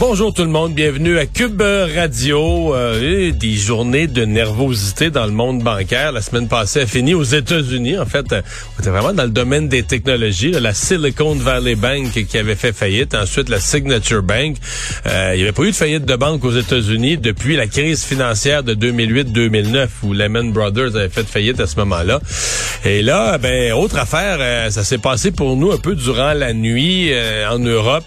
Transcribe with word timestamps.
Bonjour 0.00 0.34
tout 0.34 0.42
le 0.42 0.48
monde, 0.48 0.74
bienvenue 0.74 1.18
à 1.18 1.26
Cube 1.26 1.62
Radio. 1.62 2.74
Euh, 2.74 3.30
des 3.30 3.52
journées 3.52 4.08
de 4.08 4.24
nervosité 4.24 5.10
dans 5.10 5.24
le 5.24 5.30
monde 5.30 5.62
bancaire. 5.62 6.10
La 6.10 6.20
semaine 6.20 6.48
passée 6.48 6.80
a 6.80 6.86
fini 6.86 7.14
aux 7.14 7.22
États-Unis. 7.22 7.96
En 7.98 8.04
fait, 8.04 8.32
euh, 8.32 8.42
on 8.76 8.80
était 8.80 8.90
vraiment 8.90 9.12
dans 9.12 9.22
le 9.22 9.30
domaine 9.30 9.68
des 9.68 9.84
technologies. 9.84 10.50
la 10.50 10.74
Silicon 10.74 11.36
Valley 11.36 11.76
Bank 11.76 12.10
qui 12.26 12.38
avait 12.38 12.56
fait 12.56 12.72
faillite. 12.72 13.14
Ensuite, 13.14 13.48
la 13.48 13.60
Signature 13.60 14.24
Bank. 14.24 14.56
Euh, 15.06 15.32
il 15.34 15.38
n'y 15.38 15.42
avait 15.44 15.52
pas 15.52 15.62
eu 15.62 15.70
de 15.70 15.76
faillite 15.76 16.04
de 16.04 16.16
banque 16.16 16.44
aux 16.44 16.56
États-Unis 16.56 17.16
depuis 17.16 17.54
la 17.54 17.68
crise 17.68 18.04
financière 18.04 18.64
de 18.64 18.74
2008-2009 18.74 19.88
où 20.02 20.12
Lehman 20.12 20.52
Brothers 20.52 20.96
avait 20.96 21.08
fait 21.08 21.26
faillite 21.26 21.60
à 21.60 21.68
ce 21.68 21.76
moment-là. 21.76 22.20
Et 22.84 23.00
là, 23.00 23.38
ben, 23.38 23.72
autre 23.72 23.98
affaire, 23.98 24.72
ça 24.72 24.82
s'est 24.82 24.98
passé 24.98 25.30
pour 25.30 25.56
nous 25.56 25.70
un 25.70 25.78
peu 25.78 25.94
durant 25.94 26.32
la 26.32 26.52
nuit 26.52 27.12
en 27.48 27.58
Europe. 27.58 28.04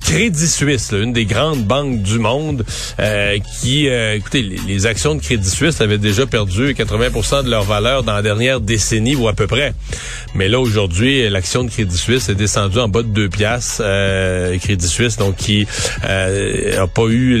Crédit 0.00 0.48
Suisse, 0.48 0.90
là, 0.90 1.09
des 1.10 1.24
grandes 1.24 1.64
banques 1.64 2.02
du 2.02 2.18
monde 2.18 2.64
euh, 2.98 3.38
qui, 3.60 3.88
euh, 3.88 4.16
écoutez, 4.16 4.42
les, 4.42 4.86
actions 4.86 5.14
de 5.14 5.20
Crédit 5.20 5.50
Suisse 5.50 5.80
avaient 5.80 5.98
déjà 5.98 6.26
perdu 6.26 6.72
80% 6.72 7.44
de 7.44 7.50
leur 7.50 7.64
valeur 7.64 8.02
dans 8.02 8.14
la 8.14 8.22
dernière 8.22 8.60
décennie 8.60 9.14
ou 9.14 9.28
à 9.28 9.34
peu 9.34 9.46
près. 9.46 9.74
Mais 10.34 10.48
là, 10.48 10.58
aujourd'hui, 10.60 11.28
l'action 11.28 11.64
de 11.64 11.70
Crédit 11.70 11.96
Suisse 11.96 12.28
est 12.28 12.34
descendue 12.34 12.78
en 12.78 12.88
bas 12.88 13.02
de 13.02 13.08
2 13.08 13.28
piastres. 13.28 13.82
Euh, 13.84 14.58
Crédit 14.58 14.86
Suisse, 14.88 15.16
donc, 15.16 15.36
qui 15.36 15.66
euh, 16.04 16.82
a 16.82 16.86
pas 16.86 17.06
eu 17.06 17.38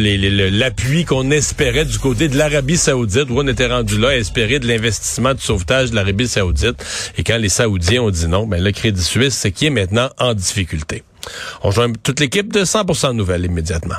l'appui 0.50 1.04
qu'on 1.04 1.30
espérait 1.30 1.84
du 1.84 1.98
côté 1.98 2.28
de 2.28 2.36
l'Arabie 2.36 2.76
saoudite, 2.76 3.30
où 3.30 3.38
on 3.38 3.46
était 3.46 3.66
rendu 3.66 3.98
là 3.98 4.08
à 4.08 4.16
espérer 4.16 4.58
de 4.58 4.66
l'investissement 4.66 5.34
de 5.34 5.40
sauvetage 5.40 5.90
de 5.90 5.96
l'Arabie 5.96 6.28
saoudite. 6.28 6.84
Et 7.16 7.22
quand 7.22 7.38
les 7.38 7.48
Saoudiens 7.48 8.02
ont 8.02 8.10
dit 8.10 8.28
non, 8.28 8.46
ben 8.46 8.62
le 8.62 8.72
Crédit 8.72 9.02
Suisse, 9.02 9.34
c'est 9.34 9.52
qui 9.52 9.66
est 9.66 9.70
maintenant 9.70 10.10
en 10.18 10.34
difficulté. 10.34 11.02
On 11.62 11.68
rejoint 11.68 11.92
toute 11.92 12.20
l'équipe 12.20 12.52
de 12.52 12.64
100% 12.64 13.12
Nouvelles 13.12 13.44
immédiatement. 13.44 13.96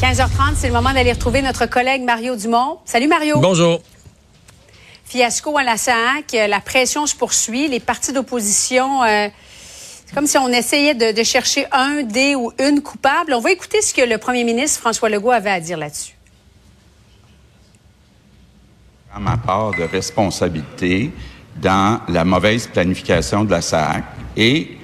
15h30, 0.00 0.54
c'est 0.56 0.68
le 0.68 0.74
moment 0.74 0.92
d'aller 0.92 1.12
retrouver 1.12 1.42
notre 1.42 1.66
collègue 1.66 2.02
Mario 2.02 2.36
Dumont. 2.36 2.78
Salut 2.84 3.08
Mario. 3.08 3.40
Bonjour. 3.40 3.80
Fiasco 5.04 5.56
à 5.58 5.64
la 5.64 5.76
SAC, 5.76 6.34
euh, 6.34 6.46
la 6.46 6.60
pression 6.60 7.06
se 7.06 7.16
poursuit, 7.16 7.66
les 7.68 7.80
partis 7.80 8.12
d'opposition, 8.12 9.02
euh, 9.02 9.28
c'est 10.08 10.14
comme 10.14 10.26
si 10.26 10.38
on 10.38 10.48
essayait 10.48 10.94
de, 10.94 11.22
chercher 11.22 11.66
un 11.70 12.02
des 12.02 12.34
ou 12.34 12.50
une 12.58 12.80
coupable. 12.80 13.34
On 13.34 13.40
va 13.40 13.50
écouter 13.50 13.82
ce 13.82 13.92
que 13.92 14.00
le 14.00 14.16
premier 14.16 14.42
ministre 14.44 14.80
François 14.80 15.10
Legault 15.10 15.32
avait 15.32 15.50
à 15.50 15.60
dire 15.60 15.76
là-dessus. 15.76 16.14
À 19.14 19.18
ma 19.18 19.36
part 19.36 19.72
de 19.72 19.82
responsabilité 19.82 21.10
dans 21.56 22.00
la 22.08 22.24
mauvaise 22.24 22.68
planification 22.68 23.44
de 23.44 23.50
la 23.50 23.60
SAC 23.60 24.04
et 24.34 24.77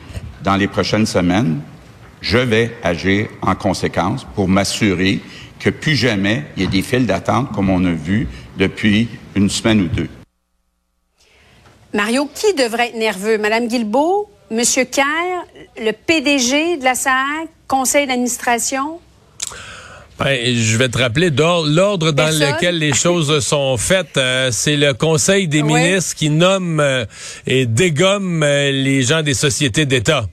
dans 0.45 0.57
les 0.57 0.69
prochaines 0.69 1.07
semaines, 1.07 1.61
je 2.21 2.39
vais 2.39 2.71
agir 2.83 3.27
en 3.43 3.55
conséquence 3.55 4.27
pour 4.35 4.47
m'assurer 4.47 5.21
que 5.59 5.71
plus 5.71 5.97
jamais 5.97 6.45
il 6.57 6.63
y 6.63 6.67
ait 6.67 6.69
des 6.69 6.83
files 6.83 7.07
d'attente 7.07 7.51
comme 7.53 7.71
on 7.71 7.85
a 7.85 7.93
vu 7.93 8.29
depuis 8.59 9.09
une 9.35 9.49
semaine 9.49 9.81
ou 9.81 9.89
deux. 9.89 10.09
Mario, 11.93 12.29
qui 12.35 12.55
devrait 12.55 12.89
être 12.89 12.99
nerveux? 12.99 13.39
Madame 13.39 13.69
Guilbeault, 13.69 14.29
Monsieur 14.51 14.85
Kerr, 14.85 15.05
le 15.79 15.93
PDG 15.93 16.77
de 16.77 16.85
la 16.85 16.95
SAC, 16.95 17.49
conseil 17.67 18.07
d'administration? 18.07 19.01
Ben, 20.19 20.55
je 20.55 20.77
vais 20.77 20.89
te 20.89 20.99
rappeler 20.99 21.31
l'ordre 21.31 22.13
dans 22.13 22.29
lequel 22.29 22.79
les 22.79 22.95
choses 22.95 23.41
sont 23.41 23.77
faites. 23.77 24.17
Euh, 24.17 24.51
c'est 24.53 24.77
le 24.77 24.95
Conseil 24.95 25.49
des 25.49 25.63
ministres 25.63 26.15
qui 26.15 26.31
nomme 26.31 26.79
euh, 26.79 27.05
et 27.47 27.67
dégomme 27.67 28.43
euh, 28.45 28.71
les 28.71 29.03
gens 29.03 29.23
des 29.23 29.35
sociétés 29.35 29.87
d'État. 29.87 30.27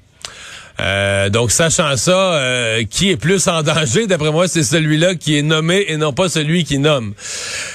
Euh, 0.79 1.29
donc, 1.29 1.51
sachant 1.51 1.95
ça, 1.97 2.11
euh, 2.11 2.83
qui 2.89 3.11
est 3.11 3.17
plus 3.17 3.47
en 3.47 3.61
danger, 3.63 4.07
d'après 4.07 4.31
moi, 4.31 4.47
c'est 4.47 4.63
celui-là 4.63 5.15
qui 5.15 5.37
est 5.37 5.41
nommé 5.41 5.85
et 5.87 5.97
non 5.97 6.13
pas 6.13 6.29
celui 6.29 6.63
qui 6.63 6.79
nomme. 6.79 7.13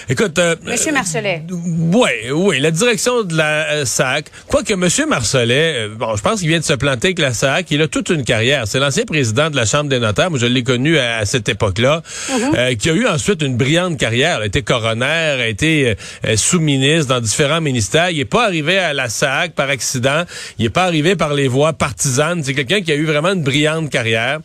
Écoute... 0.09 0.39
Euh, 0.39 0.57
Monsieur 0.65 0.93
Marcelet. 0.93 1.43
oui, 1.51 2.31
oui, 2.33 2.61
la 2.61 2.71
direction 2.71 3.23
de 3.23 3.37
la 3.37 3.85
SAC. 3.85 4.27
Quoique 4.49 4.75
Monsieur 4.75 5.07
Marcelet, 5.07 5.89
bon, 5.97 6.17
je 6.17 6.23
pense 6.23 6.41
qu'il 6.41 6.49
vient 6.49 6.59
de 6.59 6.65
se 6.65 6.73
planter 6.73 7.09
avec 7.09 7.19
la 7.19 7.33
SAC. 7.33 7.71
Il 7.71 7.83
a 7.83 7.89
toute 7.89 8.11
une 8.11 8.25
carrière. 8.25 8.67
C'est 8.67 8.79
l'ancien 8.79 9.05
président 9.05 9.51
de 9.51 9.57
la 9.57 9.67
Chambre 9.67 9.89
des 9.89 9.99
notaires. 9.99 10.31
Moi, 10.31 10.39
je 10.39 10.47
l'ai 10.47 10.63
connu 10.63 10.99
à, 10.99 11.25
cette 11.25 11.49
époque-là. 11.49 12.03
Mhm. 12.31 12.77
qui 12.77 12.91
a 12.91 12.93
eu 12.93 13.07
ensuite 13.07 13.43
une 13.43 13.57
brillante 13.57 13.99
carrière. 13.99 14.39
Il 14.39 14.43
a 14.43 14.47
été 14.47 14.63
coroner, 14.63 15.05
a 15.05 15.49
été 15.49 15.97
sous-ministre 16.37 17.09
dans 17.09 17.21
différents 17.21 17.61
ministères. 17.61 18.11
Il 18.11 18.21
est 18.21 18.25
pas 18.25 18.45
arrivé 18.45 18.79
à 18.79 18.93
la 18.93 19.09
SAC 19.09 19.55
par 19.55 19.69
accident. 19.71 20.25
Il 20.59 20.67
est 20.67 20.71
pas 20.71 20.85
arrivé 20.85 21.17
par 21.17 21.35
les 21.35 21.49
voies 21.49 21.73
partisanes. 21.73 22.43
C'est 22.43 22.55
quelqu'un 22.55 22.81
qui 22.87 22.93
a 22.93 22.95
eu 22.95 23.05
vraiment 23.05 23.33
une 23.33 23.43
brillante 23.43 23.91
carrière. 23.91 24.39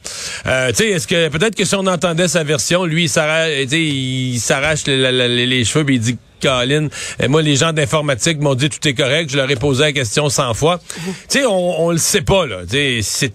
Euh, 0.46 0.69
tu 0.69 0.75
sais, 0.75 0.90
est-ce 0.90 1.07
que 1.07 1.29
peut-être 1.29 1.56
que 1.56 1.63
si 1.63 1.75
on 1.75 1.88
entendait 1.88 2.28
sa 2.28 2.44
version, 2.44 2.84
lui, 2.84 3.03
il 3.03 3.09
s'arrache, 3.09 4.85
les, 4.88 5.63
cheveux 5.63 5.90
et 5.90 5.94
il 5.94 6.00
dit 6.00 6.18
Colin, 6.41 6.88
et 7.19 7.28
moi, 7.28 7.41
les 7.44 7.56
gens 7.56 7.72
d'informatique 7.72 8.40
m'ont 8.40 8.56
dit 8.56 8.69
tout 8.69 8.85
est 8.88 8.96
correct. 8.96 9.30
Je 9.30 9.38
leur 9.38 9.50
ai 9.50 9.56
posé 9.56 9.84
la 9.84 9.94
question 9.94 10.28
100 10.28 10.56
fois. 10.56 10.81
tu 11.06 11.13
sais, 11.30 11.46
on, 11.46 11.84
on 11.84 11.91
le 11.91 11.97
sait 11.97 12.22
pas, 12.22 12.46
là. 12.47 12.62
C'est 13.01 13.34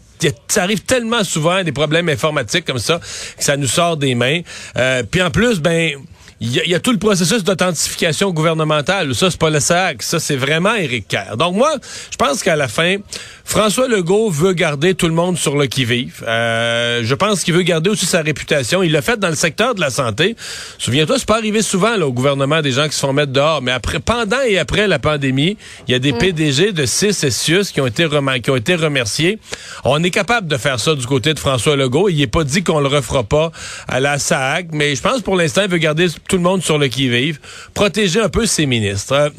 ça 0.49 0.63
arrive 0.63 0.81
tellement 0.83 1.25
souvent 1.25 1.63
des 1.63 1.73
problèmes 1.73 2.09
informatiques 2.09 2.65
comme 2.65 2.79
ça 2.79 2.99
que 2.99 3.45
ça 3.45 3.57
nous 3.57 3.67
sort 3.67 3.97
des 3.97 4.15
mains. 4.15 4.41
Euh, 4.77 5.03
puis 5.03 5.23
en 5.23 5.31
plus, 5.31 5.61
ben 5.61 5.93
il 6.39 6.53
y, 6.53 6.75
a 6.75 6.81
tout 6.81 6.93
le 6.93 6.99
processus 6.99 7.45
d'authentification 7.45 8.31
gouvernementale. 8.31 9.15
Ça, 9.15 9.31
c'est 9.31 9.41
pas 9.41 9.49
le 9.49 9.59
SAC. 9.59 10.03
Ça, 10.03 10.21
c'est 10.21 10.37
vraiment 10.37 10.75
Éric 10.75 11.09
Kerr. 11.09 11.39
Donc, 11.39 11.55
moi, 11.55 11.73
je 12.11 12.17
pense 12.17 12.43
qu'à 12.43 12.57
la 12.57 12.69
fin, 12.69 12.97
François 13.43 13.89
Legault 13.89 14.29
veut 14.29 14.53
garder 14.53 14.95
tout 14.95 15.09
le 15.09 15.15
monde 15.15 15.39
sur 15.39 15.57
le 15.57 15.67
qui-vive. 15.67 16.23
Euh, 16.27 17.01
je 17.05 17.15
pense 17.15 17.43
qu'il 17.43 17.55
veut 17.55 17.63
garder 17.63 17.89
aussi 17.89 18.05
sa 18.05 18.21
réputation. 18.21 18.83
Il 18.83 18.93
l'a 18.93 19.01
fait 19.01 19.19
dans 19.19 19.31
le 19.31 19.35
secteur 19.35 19.75
de 19.75 19.81
la 19.81 19.89
santé. 19.89 20.37
Souviens-toi, 20.77 21.19
c'est 21.19 21.27
pas 21.27 21.39
arrivé 21.39 21.63
souvent 21.63 21.97
là, 21.97 22.07
au 22.07 22.13
gouvernement 22.13 22.61
des 22.61 22.73
gens 22.73 22.87
qui 22.87 22.97
se 22.97 23.01
font 23.01 23.15
mettre 23.15 23.33
dehors. 23.33 23.63
Mais 23.63 23.73
après, 23.73 23.99
pendant 23.99 24.43
et 24.47 24.59
après 24.59 24.87
la 24.89 24.99
pandémie, 24.99 25.57
il 25.89 25.93
y 25.93 25.95
a 25.95 25.99
des 25.99 26.13
mm. 26.13 26.19
PDG 26.19 26.73
de 26.73 26.85
CIS 26.85 27.25
et 27.25 27.31
CIUS 27.31 27.65
qui 27.73 27.81
ont 27.81 27.87
été 27.87 28.07
qui 28.43 28.51
ont 28.51 28.57
été 28.57 28.75
remerciés. 28.75 29.39
On 29.85 30.03
est 30.03 30.11
capable 30.11 30.49
de 30.49 30.57
faire 30.59 30.81
ça 30.81 30.95
du 30.95 31.07
côté 31.07 31.33
de 31.33 31.39
François 31.39 31.77
Legault. 31.77 32.11
Il 32.11 32.19
n'est 32.19 32.27
pas 32.27 32.45
dit 32.45 32.63
qu'on 32.63 32.81
le 32.81 32.89
refera 32.89 33.25
pas 33.25 33.53
à 33.89 34.01
la 34.01 34.19
SAC, 34.19 34.67
mais 34.73 34.95
je 34.95 35.01
pense 35.01 35.23
pour 35.23 35.37
l'instant, 35.37 35.63
il 35.65 35.71
veut 35.71 35.79
garder 35.79 36.09
tout 36.27 36.37
le 36.37 36.43
monde 36.43 36.63
sur 36.63 36.79
le 36.79 36.89
qui-vive, 36.89 37.39
protéger 37.75 38.21
un 38.21 38.29
peu 38.29 38.47
ses 38.47 38.67
ministres. 38.67 39.13
Euh, 39.13 39.31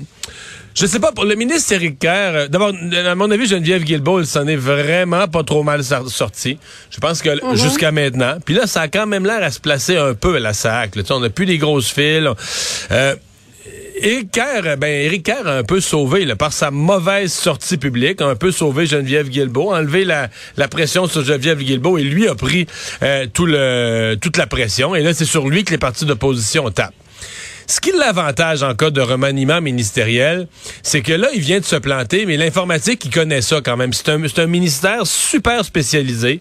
je 0.79 0.85
sais 0.85 0.99
pas, 0.99 1.11
pour 1.11 1.25
le 1.25 1.33
ministre 1.33 1.73
Éric 1.73 1.97
Kerr, 1.97 2.31
euh, 2.35 2.47
d'abord, 2.47 2.71
à 2.71 3.15
mon 3.15 3.31
avis, 3.31 3.47
Geneviève 3.47 3.83
Guilbeault, 3.83 4.19
il 4.19 4.27
s'en 4.27 4.45
est 4.45 4.55
vraiment 4.55 5.27
pas 5.27 5.43
trop 5.43 5.63
mal 5.63 5.83
sorti. 5.83 6.59
Je 6.91 6.99
pense 6.99 7.23
que 7.23 7.43
mhm. 7.43 7.55
jusqu'à 7.55 7.91
maintenant. 7.91 8.35
Puis 8.45 8.53
là, 8.53 8.67
ça 8.67 8.81
a 8.81 8.87
quand 8.87 9.07
même 9.07 9.25
l'air 9.25 9.41
à 9.41 9.49
se 9.49 9.59
placer 9.59 9.97
un 9.97 10.13
peu 10.13 10.35
à 10.35 10.39
la 10.39 10.53
SAC. 10.53 10.91
On 11.09 11.19
n'a 11.19 11.31
plus 11.31 11.47
des 11.47 11.57
grosses 11.57 11.91
files. 11.91 12.29
Euh, 12.91 13.15
Éric 13.99 14.31
Kerr, 14.31 14.77
ben, 14.77 14.87
Éric 14.87 15.23
Kerr 15.23 15.47
a 15.47 15.57
un 15.57 15.63
peu 15.63 15.81
sauvé, 15.81 16.25
là, 16.25 16.35
par 16.35 16.53
sa 16.53 16.71
mauvaise 16.71 17.33
sortie 17.33 17.77
publique, 17.77 18.21
a 18.21 18.27
un 18.27 18.35
peu 18.35 18.51
sauvé 18.51 18.85
Geneviève 18.85 19.29
Guilbeault, 19.29 19.73
enlevé 19.73 20.05
la, 20.05 20.29
la 20.55 20.67
pression 20.67 21.07
sur 21.07 21.23
Geneviève 21.23 21.59
Guilbeault 21.59 21.97
et 21.97 22.03
lui 22.03 22.27
a 22.27 22.35
pris 22.35 22.67
euh, 23.01 23.25
tout 23.33 23.45
le, 23.45 24.15
toute 24.21 24.37
la 24.37 24.47
pression. 24.47 24.93
Et 24.95 25.01
là, 25.01 25.13
c'est 25.13 25.25
sur 25.25 25.49
lui 25.49 25.63
que 25.63 25.71
les 25.71 25.77
partis 25.77 26.05
d'opposition 26.05 26.69
tapent. 26.69 26.93
Ce 27.69 27.81
qui 27.81 27.91
l'avantage 27.91 28.63
en 28.63 28.75
cas 28.75 28.91
de 28.91 29.01
remaniement 29.01 29.59
ministériel, 29.59 30.47
c'est 30.83 31.01
que 31.01 31.11
là, 31.11 31.27
il 31.33 31.41
vient 31.41 31.59
de 31.59 31.65
se 31.65 31.75
planter, 31.75 32.25
mais 32.25 32.37
l'informatique, 32.37 33.03
il 33.03 33.11
connaît 33.11 33.41
ça 33.41 33.59
quand 33.61 33.75
même. 33.75 33.91
C'est 33.91 34.09
un, 34.09 34.21
un 34.23 34.47
ministère 34.47 35.05
super 35.05 35.65
spécialisé 35.65 36.39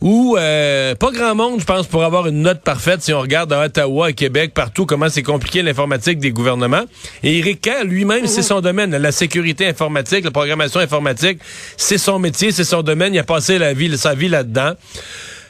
où 0.00 0.36
euh, 0.38 0.94
pas 0.94 1.10
grand 1.10 1.34
monde, 1.34 1.60
je 1.60 1.64
pense, 1.64 1.86
pour 1.86 2.04
avoir 2.04 2.26
une 2.26 2.42
note 2.42 2.62
parfaite 2.62 3.02
si 3.02 3.12
on 3.12 3.20
regarde 3.20 3.52
à 3.52 3.66
Ottawa, 3.66 4.06
à 4.06 4.12
Québec, 4.12 4.52
partout, 4.54 4.86
comment 4.86 5.08
c'est 5.08 5.22
compliqué 5.22 5.62
l'informatique 5.62 6.18
des 6.18 6.30
gouvernements. 6.30 6.84
Et 7.22 7.54
Kerr, 7.56 7.84
lui-même, 7.84 8.26
c'est 8.26 8.42
son 8.42 8.60
domaine. 8.60 8.96
La 8.96 9.12
sécurité 9.12 9.66
informatique, 9.66 10.24
la 10.24 10.30
programmation 10.30 10.80
informatique, 10.80 11.38
c'est 11.76 11.98
son 11.98 12.18
métier, 12.18 12.52
c'est 12.52 12.64
son 12.64 12.82
domaine. 12.82 13.14
Il 13.14 13.18
a 13.18 13.24
passé 13.24 13.58
la 13.58 13.74
vie, 13.74 13.96
sa 13.98 14.14
vie 14.14 14.28
là-dedans. 14.28 14.72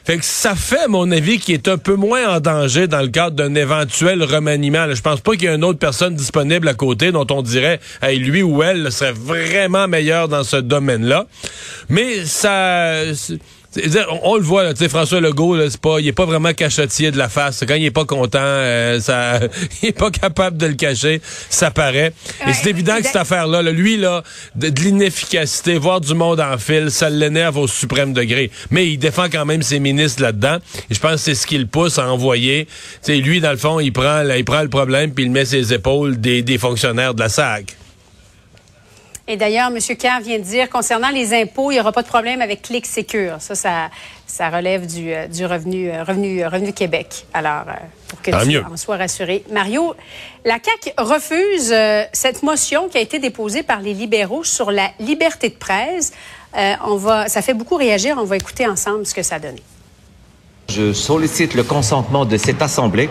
Fait 0.03 0.17
que 0.17 0.25
ça 0.25 0.55
fait, 0.55 0.79
à 0.79 0.87
mon 0.87 1.11
avis, 1.11 1.37
qu'il 1.37 1.53
est 1.53 1.67
un 1.67 1.77
peu 1.77 1.95
moins 1.95 2.35
en 2.35 2.39
danger 2.39 2.87
dans 2.87 3.01
le 3.01 3.09
cadre 3.09 3.35
d'un 3.35 3.53
éventuel 3.53 4.23
remaniement. 4.23 4.87
Je 4.93 5.01
pense 5.01 5.21
pas 5.21 5.33
qu'il 5.33 5.43
y 5.43 5.47
ait 5.47 5.55
une 5.55 5.63
autre 5.63 5.77
personne 5.77 6.15
disponible 6.15 6.67
à 6.67 6.73
côté 6.73 7.11
dont 7.11 7.27
on 7.29 7.43
dirait, 7.43 7.79
hey, 8.01 8.17
lui 8.17 8.41
ou 8.41 8.63
elle 8.63 8.91
serait 8.91 9.13
vraiment 9.13 9.87
meilleur 9.87 10.27
dans 10.27 10.43
ce 10.43 10.57
domaine-là. 10.57 11.27
Mais 11.89 12.25
ça 12.25 13.03
on, 14.23 14.35
le 14.35 14.43
voit, 14.43 14.63
là, 14.63 14.73
François 14.89 15.21
Legault, 15.21 15.55
là, 15.55 15.65
pas, 15.81 15.99
il 15.99 16.07
est 16.07 16.13
pas 16.13 16.25
vraiment 16.25 16.53
cachotier 16.53 17.11
de 17.11 17.17
la 17.17 17.29
face. 17.29 17.63
Quand 17.67 17.75
il 17.75 17.85
est 17.85 17.91
pas 17.91 18.05
content, 18.05 18.39
euh, 18.41 18.99
ça, 18.99 19.39
il 19.81 19.89
est 19.89 19.97
pas 19.97 20.11
capable 20.11 20.57
de 20.57 20.67
le 20.67 20.73
cacher. 20.73 21.21
Ça 21.49 21.71
paraît. 21.71 22.13
Et 22.47 22.53
c'est 22.53 22.69
évident 22.69 22.97
que 22.97 23.05
cette 23.05 23.15
affaire-là, 23.15 23.61
lui, 23.63 23.97
là, 23.97 24.23
de, 24.55 24.67
l'inefficacité, 24.81 25.77
voir 25.77 26.01
du 26.01 26.13
monde 26.13 26.39
en 26.41 26.57
fil, 26.57 26.91
ça 26.91 27.09
l'énerve 27.09 27.57
au 27.57 27.67
suprême 27.67 28.13
degré. 28.13 28.51
Mais 28.71 28.87
il 28.87 28.97
défend 28.97 29.27
quand 29.31 29.45
même 29.45 29.61
ses 29.61 29.79
ministres 29.79 30.21
là-dedans. 30.21 30.57
Et 30.89 30.93
je 30.93 30.99
pense 30.99 31.13
que 31.13 31.17
c'est 31.17 31.35
ce 31.35 31.47
qui 31.47 31.57
le 31.57 31.67
pousse 31.67 31.97
à 31.97 32.11
envoyer. 32.11 32.67
sais, 33.01 33.15
lui, 33.15 33.39
dans 33.39 33.51
le 33.51 33.57
fond, 33.57 33.79
il 33.79 33.93
prend, 33.93 34.23
il 34.35 34.45
prend 34.45 34.61
le 34.61 34.69
problème 34.69 35.11
puis 35.11 35.25
il 35.25 35.31
met 35.31 35.45
ses 35.45 35.73
épaules 35.73 36.19
des, 36.19 36.41
des 36.41 36.57
fonctionnaires 36.57 37.13
de 37.13 37.21
la 37.21 37.29
SAC. 37.29 37.75
Et 39.27 39.37
d'ailleurs, 39.37 39.67
M. 39.67 39.77
Kerr 39.97 40.19
vient 40.21 40.39
de 40.39 40.43
dire, 40.43 40.69
concernant 40.69 41.09
les 41.09 41.33
impôts, 41.33 41.71
il 41.71 41.75
n'y 41.75 41.79
aura 41.79 41.91
pas 41.91 42.01
de 42.01 42.07
problème 42.07 42.41
avec 42.41 42.63
Clic 42.63 42.85
Secure. 42.85 43.37
Ça, 43.39 43.89
ça, 44.25 44.49
relève 44.49 44.87
du, 44.87 45.13
euh, 45.13 45.27
du 45.27 45.45
revenu, 45.45 45.91
euh, 45.91 46.03
revenu, 46.03 46.43
euh, 46.43 46.49
revenu 46.49 46.73
Québec. 46.73 47.25
Alors, 47.33 47.65
pour 48.07 48.21
que 48.21 48.31
on 48.71 48.77
soit 48.77 48.97
rassuré. 48.97 49.43
Mario, 49.51 49.93
la 50.43 50.55
CAQ 50.55 50.93
refuse 50.97 51.73
cette 52.13 52.41
motion 52.41 52.89
qui 52.89 52.97
a 52.97 53.01
été 53.01 53.19
déposée 53.19 53.63
par 53.63 53.81
les 53.81 53.93
libéraux 53.93 54.43
sur 54.43 54.71
la 54.71 54.89
liberté 54.99 55.49
de 55.49 55.55
presse. 55.55 56.13
on 56.85 56.95
va, 56.95 57.29
ça 57.29 57.41
fait 57.41 57.53
beaucoup 57.53 57.75
réagir. 57.75 58.17
On 58.19 58.25
va 58.25 58.37
écouter 58.37 58.67
ensemble 58.67 59.05
ce 59.05 59.13
que 59.13 59.23
ça 59.23 59.35
a 59.35 59.39
donné. 59.39 59.61
Je 60.69 60.93
sollicite 60.93 61.53
le 61.53 61.63
consentement 61.63 62.25
de 62.25 62.37
cette 62.37 62.61
Assemblée 62.61 63.09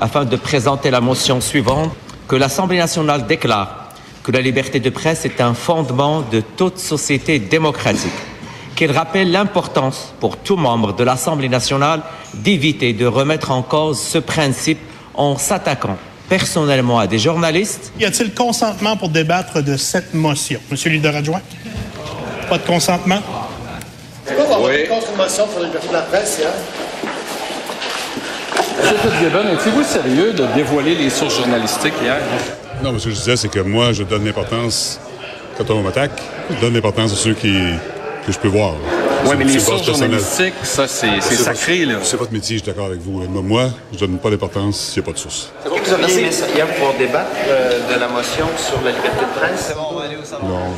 afin 0.00 0.24
de 0.24 0.36
présenter 0.36 0.90
la 0.90 1.00
motion 1.00 1.40
suivante 1.40 1.92
que 2.26 2.36
l'Assemblée 2.36 2.78
nationale 2.78 3.26
déclare 3.26 3.81
que 4.22 4.32
la 4.32 4.40
liberté 4.40 4.80
de 4.80 4.90
presse 4.90 5.24
est 5.24 5.40
un 5.40 5.54
fondement 5.54 6.22
de 6.22 6.40
toute 6.40 6.78
société 6.78 7.38
démocratique, 7.38 8.12
qu'il 8.76 8.92
rappelle 8.92 9.30
l'importance 9.32 10.14
pour 10.20 10.36
tout 10.36 10.56
membre 10.56 10.94
de 10.94 11.04
l'Assemblée 11.04 11.48
nationale 11.48 12.02
d'éviter 12.34 12.92
de 12.92 13.06
remettre 13.06 13.50
en 13.50 13.62
cause 13.62 14.00
ce 14.00 14.18
principe 14.18 14.78
en 15.14 15.36
s'attaquant 15.36 15.98
personnellement 16.28 16.98
à 16.98 17.06
des 17.06 17.18
journalistes. 17.18 17.92
Y 18.00 18.06
a-t-il 18.06 18.32
consentement 18.32 18.96
pour 18.96 19.10
débattre 19.10 19.62
de 19.62 19.76
cette 19.76 20.14
motion? 20.14 20.60
Monsieur 20.70 20.88
le 20.88 20.96
leader 20.96 21.14
adjoint? 21.14 21.42
Pas 22.48 22.56
de 22.56 22.66
consentement? 22.66 23.20
C'est 24.24 24.34
quoi 24.34 24.44
votre 24.46 24.70
oui. 24.70 24.88
consommation 24.88 25.46
pour 25.48 25.60
la 25.60 25.66
liberté 25.66 25.88
de 25.88 25.92
la 25.92 26.02
presse 26.02 26.38
hier? 26.38 26.52
Monsieur 28.78 28.96
Fitzgibbon, 28.96 29.48
êtes-vous 29.52 29.82
sérieux 29.82 30.32
de 30.32 30.46
dévoiler 30.54 30.94
les 30.94 31.10
sources 31.10 31.36
journalistiques 31.36 31.92
hier? 32.02 32.18
Non, 32.82 32.98
ce 32.98 33.04
que 33.04 33.10
je 33.10 33.16
disais, 33.16 33.36
c'est 33.36 33.48
que 33.48 33.60
moi, 33.60 33.92
je 33.92 34.02
donne 34.02 34.24
l'importance, 34.24 34.98
quand 35.56 35.70
on 35.70 35.82
m'attaque, 35.82 36.20
je 36.50 36.60
donne 36.60 36.74
l'importance 36.74 37.12
à 37.12 37.16
ceux 37.16 37.34
qui, 37.34 37.52
que 38.26 38.32
je 38.32 38.38
peux 38.38 38.48
voir. 38.48 38.74
Oui, 39.24 39.36
mais 39.38 39.44
les 39.44 39.60
sources 39.60 39.86
journalistiques, 39.86 40.54
ça, 40.64 40.88
c'est 40.88 41.20
sacré, 41.20 41.84
là. 41.84 41.98
C'est 42.02 42.16
votre 42.16 42.32
métier, 42.32 42.58
je 42.58 42.62
suis 42.64 42.72
d'accord 42.72 42.86
avec 42.86 43.00
vous. 43.00 43.22
Moi, 43.42 43.70
je 43.92 43.98
donne 43.98 44.18
pas 44.18 44.30
d'importance 44.30 44.80
s'il 44.80 45.00
n'y 45.00 45.08
a 45.08 45.12
pas 45.12 45.14
de 45.14 45.22
source. 45.22 45.52
Est-ce 45.64 45.70
que 45.70 45.96
vous 45.96 46.04
aviez 46.04 46.28
hier 46.54 46.66
pour 46.74 46.92
débattre 46.98 47.30
euh, 47.46 47.94
de 47.94 48.00
la 48.00 48.08
motion 48.08 48.46
sur 48.56 48.82
la 48.82 48.90
liberté 48.90 49.20
de 49.20 49.38
presse? 49.38 49.72
Non, 50.42 50.74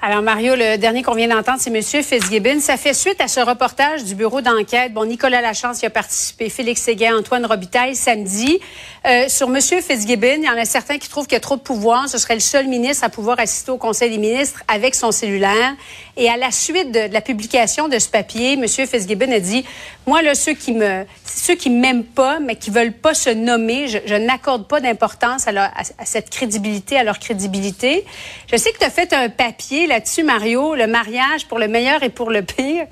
alors, 0.00 0.22
Mario, 0.22 0.54
le 0.54 0.76
dernier 0.76 1.02
qu'on 1.02 1.14
vient 1.14 1.26
d'entendre, 1.26 1.58
c'est 1.58 1.74
M. 1.74 1.82
Fitzgibbon. 1.82 2.60
Ça 2.60 2.76
fait 2.76 2.94
suite 2.94 3.20
à 3.20 3.26
ce 3.26 3.40
reportage 3.40 4.04
du 4.04 4.14
bureau 4.14 4.40
d'enquête. 4.40 4.94
Bon, 4.94 5.04
Nicolas 5.04 5.40
Lachance 5.40 5.82
y 5.82 5.86
a 5.86 5.90
participé, 5.90 6.48
Félix 6.50 6.82
Séguin, 6.82 7.18
Antoine 7.18 7.44
Robitaille, 7.44 7.96
samedi. 7.96 8.60
Euh, 9.06 9.28
sur 9.28 9.48
M. 9.48 9.60
Fitzgibbon, 9.60 10.36
il 10.38 10.44
y 10.44 10.48
en 10.48 10.56
a 10.56 10.64
certains 10.64 10.98
qui 10.98 11.08
trouvent 11.08 11.26
qu'il 11.26 11.34
y 11.34 11.36
a 11.36 11.40
trop 11.40 11.56
de 11.56 11.62
pouvoir. 11.62 12.08
Ce 12.08 12.18
serait 12.18 12.34
le 12.34 12.40
seul 12.40 12.68
ministre 12.68 13.02
à 13.02 13.08
pouvoir 13.08 13.40
assister 13.40 13.72
au 13.72 13.76
Conseil 13.76 14.10
des 14.10 14.18
ministres 14.18 14.62
avec 14.68 14.94
son 14.94 15.10
cellulaire. 15.10 15.74
Et 16.16 16.28
à 16.28 16.36
la 16.36 16.52
suite 16.52 16.92
de, 16.92 17.12
la 17.12 17.20
publication 17.20 17.88
de 17.88 17.98
ce 17.98 18.08
papier, 18.08 18.52
M. 18.52 18.68
Fitzgibbon 18.68 19.32
a 19.32 19.40
dit, 19.40 19.64
moi, 20.06 20.22
là, 20.22 20.36
ceux 20.36 20.54
qui 20.54 20.74
me, 20.74 21.06
ceux 21.24 21.56
qui 21.56 21.70
m'aiment 21.70 22.04
pas, 22.04 22.38
mais 22.38 22.54
qui 22.54 22.70
veulent 22.70 22.92
pas 22.92 23.14
se 23.14 23.30
nommer, 23.30 23.88
je, 23.88 24.14
n'accorde 24.14 24.68
pas 24.68 24.80
d'importance 24.80 25.48
à, 25.48 25.50
à 25.50 26.04
cette 26.04 26.30
crédibilité, 26.30 26.96
à 26.96 27.02
leur 27.02 27.18
crédibilité. 27.18 28.04
Je 28.50 28.56
sais 28.56 28.70
que 28.70 28.78
tu 28.78 28.84
as 28.84 28.90
fait 28.90 29.12
un 29.12 29.28
papier 29.28 29.87
là-dessus, 29.88 30.22
Mario, 30.22 30.74
le 30.74 30.86
mariage 30.86 31.46
pour 31.46 31.58
le 31.58 31.66
meilleur 31.68 32.02
et 32.02 32.10
pour 32.10 32.30
le 32.30 32.42
pire. 32.42 32.86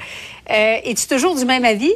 Euh, 0.51 0.77
Es-tu 0.85 1.07
toujours 1.07 1.37
du 1.37 1.45
même 1.45 1.65
avis? 1.65 1.93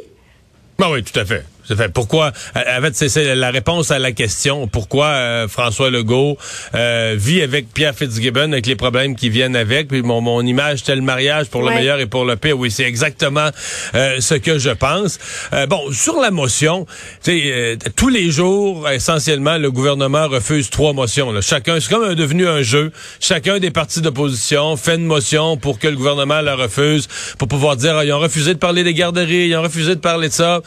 Ben 0.79 0.89
oui, 0.91 1.03
tout 1.03 1.19
à 1.19 1.25
fait. 1.25 1.43
Fait, 1.65 1.89
pourquoi, 1.89 2.31
en 2.55 2.81
fait, 2.81 3.09
c'est 3.09 3.35
la 3.35 3.51
réponse 3.51 3.91
à 3.91 3.99
la 3.99 4.11
question, 4.11 4.67
pourquoi 4.67 5.07
euh, 5.07 5.47
François 5.47 5.89
Legault 5.89 6.37
euh, 6.75 7.15
vit 7.17 7.41
avec 7.41 7.71
Pierre 7.73 7.95
Fitzgibbon, 7.95 8.51
avec 8.51 8.65
les 8.65 8.75
problèmes 8.75 9.15
qui 9.15 9.29
viennent 9.29 9.55
avec, 9.55 9.87
puis 9.87 10.01
mon, 10.01 10.21
mon 10.21 10.41
image, 10.41 10.83
le 10.87 11.01
mariage 11.01 11.47
pour 11.47 11.61
le 11.61 11.69
meilleur 11.69 11.99
et 11.99 12.07
pour 12.07 12.25
le 12.25 12.35
pire. 12.35 12.57
Oui, 12.57 12.71
c'est 12.71 12.83
exactement 12.83 13.49
euh, 13.95 14.17
ce 14.19 14.35
que 14.35 14.59
je 14.59 14.71
pense. 14.71 15.19
bon, 15.69 15.91
sur 15.91 16.19
la 16.19 16.31
motion, 16.31 16.85
tous 17.95 18.09
les 18.09 18.31
jours, 18.31 18.89
essentiellement, 18.89 19.57
le 19.57 19.71
gouvernement 19.71 20.27
refuse 20.27 20.69
trois 20.69 20.93
motions. 20.93 21.31
Là. 21.31 21.41
Chacun, 21.41 21.79
c'est 21.79 21.89
comme 21.89 22.13
devenu 22.15 22.47
un 22.47 22.61
jeu. 22.61 22.91
Chacun 23.19 23.59
des 23.59 23.71
partis 23.71 24.01
d'opposition 24.01 24.75
fait 24.77 24.95
une 24.95 25.05
motion 25.05 25.57
pour 25.57 25.79
que 25.79 25.87
le 25.87 25.95
gouvernement 25.95 26.41
la 26.41 26.55
refuse, 26.55 27.07
pour 27.37 27.47
pouvoir 27.47 27.77
dire, 27.77 27.95
ah, 27.97 28.05
ils 28.05 28.11
ont 28.11 28.19
refusé 28.19 28.53
de 28.53 28.59
parler 28.59 28.83
des 28.83 28.93
garderies, 28.93 29.47
ils 29.47 29.55
ont 29.55 29.61
refusé 29.61 29.95
de 29.95 30.01
parler 30.01 30.27
de 30.27 30.33
ça 30.33 30.61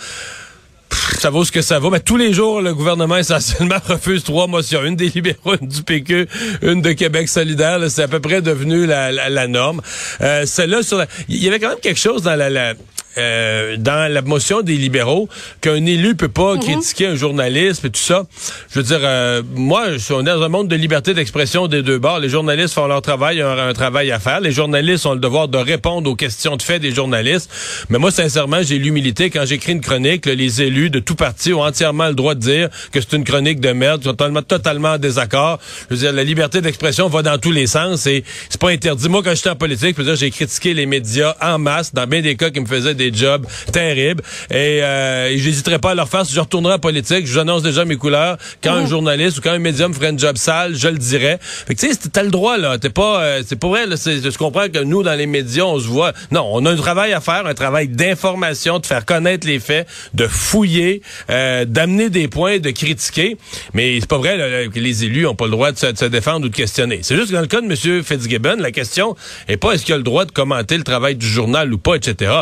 ça 1.18 1.30
vaut 1.30 1.44
ce 1.44 1.52
que 1.52 1.62
ça 1.62 1.78
vaut. 1.78 1.90
Mais 1.90 2.00
tous 2.00 2.16
les 2.16 2.32
jours, 2.32 2.60
le 2.60 2.74
gouvernement 2.74 3.16
essentiellement 3.16 3.78
refuse 3.88 4.24
trois 4.24 4.46
motions. 4.46 4.84
Une 4.84 4.96
des 4.96 5.08
libéraux, 5.08 5.54
une 5.60 5.68
du 5.68 5.82
PQ, 5.82 6.28
une 6.62 6.82
de 6.82 6.92
Québec 6.92 7.28
solidaire. 7.28 7.78
C'est 7.88 8.02
à 8.02 8.08
peu 8.08 8.20
près 8.20 8.42
devenu 8.42 8.86
la, 8.86 9.10
la, 9.12 9.46
norme. 9.46 9.80
Euh, 10.20 10.46
Celle-là, 10.46 10.82
sur 10.82 11.04
il 11.28 11.42
y 11.42 11.48
avait 11.48 11.60
quand 11.60 11.70
même 11.70 11.80
quelque 11.80 12.00
chose 12.00 12.22
dans 12.22 12.36
la, 12.36 12.50
la 12.50 12.74
euh, 13.18 13.76
dans 13.78 14.12
la 14.12 14.22
motion 14.22 14.62
des 14.62 14.76
libéraux 14.76 15.28
qu'un 15.60 15.84
élu 15.86 16.14
peut 16.14 16.28
pas 16.28 16.54
mhm. 16.54 16.60
critiquer 16.60 17.06
un 17.06 17.14
journaliste 17.14 17.84
et 17.84 17.90
tout 17.90 18.00
ça. 18.00 18.24
Je 18.70 18.80
veux 18.80 18.84
dire, 18.84 19.00
euh, 19.02 19.42
moi, 19.54 19.86
on 20.10 20.20
est 20.20 20.24
dans 20.24 20.42
un 20.42 20.48
monde 20.48 20.68
de 20.68 20.76
liberté 20.76 21.14
d'expression 21.14 21.66
des 21.66 21.82
deux 21.82 21.98
bords. 21.98 22.20
Les 22.20 22.28
journalistes 22.28 22.74
font 22.74 22.86
leur 22.86 23.02
travail, 23.02 23.42
ont 23.42 23.50
un, 23.50 23.72
travail 23.72 24.10
à 24.10 24.18
faire. 24.18 24.40
Les 24.40 24.52
journalistes 24.52 25.06
ont 25.06 25.14
le 25.14 25.20
devoir 25.20 25.48
de 25.48 25.58
répondre 25.58 26.10
aux 26.10 26.16
questions 26.16 26.56
de 26.56 26.62
fait 26.62 26.78
des 26.78 26.92
journalistes. 26.92 27.50
Mais 27.88 27.98
moi, 27.98 28.10
sincèrement, 28.10 28.62
j'ai 28.62 28.78
l'humilité 28.78 29.30
quand 29.30 29.44
j'écris 29.44 29.72
une 29.72 29.80
chronique. 29.80 30.26
les 30.26 30.62
élus 30.62 30.90
de 30.90 30.98
tout 30.98 31.14
parti 31.14 31.52
ont 31.52 31.62
entièrement 31.62 32.08
le 32.08 32.14
droit 32.14 32.34
de 32.34 32.40
dire 32.40 32.68
que 32.92 33.00
c'est 33.00 33.12
une 33.12 33.24
chronique 33.24 33.60
de 33.60 33.72
merde, 33.72 34.02
totalement, 34.02 34.42
totalement 34.42 34.90
en 34.90 34.98
désaccord. 34.98 35.58
Je 35.88 35.94
veux 35.94 36.00
dire, 36.00 36.12
la 36.12 36.24
liberté 36.24 36.60
d'expression 36.60 37.08
va 37.08 37.22
dans 37.22 37.38
tous 37.38 37.52
les 37.52 37.66
sens 37.66 38.06
et 38.06 38.24
c'est 38.48 38.60
pas 38.60 38.70
interdit. 38.70 39.08
Moi, 39.08 39.22
quand 39.22 39.34
j'étais 39.34 39.50
en 39.50 39.56
politique, 39.56 39.96
j'ai 40.14 40.30
critiqué 40.30 40.74
les 40.74 40.86
médias 40.86 41.34
en 41.40 41.58
masse 41.58 41.92
dans 41.94 42.06
bien 42.06 42.20
des 42.20 42.36
cas 42.36 42.50
qui 42.50 42.60
me 42.60 42.66
faisaient 42.66 42.94
des 42.94 43.03
des 43.10 43.16
jobs 43.16 43.46
terribles. 43.72 44.22
Et, 44.50 44.82
euh, 44.82 45.36
j'hésiterai 45.36 45.78
pas 45.78 45.90
à 45.90 45.94
leur 45.94 46.08
faire 46.08 46.26
si 46.26 46.34
je 46.34 46.40
retournerai 46.40 46.74
en 46.74 46.78
politique. 46.78 47.26
Je 47.26 47.38
annonce 47.38 47.62
déjà 47.62 47.84
mes 47.84 47.96
couleurs. 47.96 48.36
Quand 48.62 48.74
un 48.74 48.82
mhm. 48.82 48.88
journaliste 48.88 49.38
ou 49.38 49.40
quand 49.40 49.52
un 49.52 49.58
médium 49.58 49.92
ferait 49.94 50.08
un 50.08 50.18
job 50.18 50.36
sale, 50.36 50.74
je 50.74 50.88
le 50.88 50.98
dirais. 50.98 51.38
Fait 51.40 51.74
que 51.74 51.80
tu 51.80 51.92
sais, 51.92 51.98
t'as 52.12 52.22
le 52.22 52.30
droit 52.30 52.58
là. 52.58 52.78
T'es 52.78 52.90
pas, 52.90 53.22
euh, 53.22 53.42
c'est 53.46 53.56
pour 53.56 53.70
vrai. 53.70 53.86
Là, 53.86 53.96
je 53.96 54.38
comprends 54.38 54.68
que 54.68 54.82
nous 54.82 55.02
dans 55.02 55.14
les 55.14 55.26
médias, 55.26 55.64
on 55.64 55.78
se 55.78 55.86
voit. 55.86 56.12
Non, 56.30 56.48
on 56.52 56.64
a 56.66 56.70
un 56.70 56.76
travail 56.76 57.12
à 57.12 57.20
faire, 57.20 57.46
un 57.46 57.54
travail 57.54 57.88
d'information, 57.88 58.78
de 58.78 58.86
faire 58.86 59.04
connaître 59.04 59.46
les 59.46 59.60
faits, 59.60 59.86
de 60.14 60.26
fouiller, 60.26 61.02
euh, 61.30 61.64
d'amener 61.64 62.10
des 62.10 62.28
points, 62.28 62.58
de 62.58 62.70
critiquer. 62.70 63.36
Mais 63.72 63.98
c'est 64.00 64.08
pas 64.08 64.18
vrai 64.18 64.36
là, 64.36 64.68
que 64.68 64.78
les 64.78 65.04
élus 65.04 65.26
ont 65.26 65.34
pas 65.34 65.46
le 65.46 65.50
droit 65.50 65.72
de 65.72 65.78
se, 65.78 66.04
défendre 66.06 66.46
ou 66.46 66.48
de 66.48 66.56
questionner. 66.56 67.00
C'est 67.02 67.16
juste 67.16 67.28
que 67.28 67.34
dans 67.34 67.40
le 67.40 67.46
cas 67.46 67.60
de 67.60 67.66
M. 67.66 68.02
Fitzgibbon, 68.02 68.56
la 68.58 68.70
question 68.70 69.16
est 69.48 69.56
pas 69.56 69.72
est-ce 69.72 69.84
qu'il 69.84 69.94
a 69.94 69.98
le 69.98 70.02
droit 70.02 70.24
de 70.24 70.30
commenter 70.32 70.76
le 70.76 70.84
travail 70.84 71.16
du 71.16 71.26
journal 71.26 71.72
ou 71.72 71.78
pas, 71.78 71.96
etc. 71.96 72.32